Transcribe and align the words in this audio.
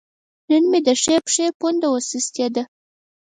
نن 0.49 0.63
مې 0.71 0.79
د 0.87 0.89
ښۍ 1.01 1.15
پښې 1.25 1.45
پونده 1.59 1.87
وسستې 1.91 2.47
ده 2.55 2.63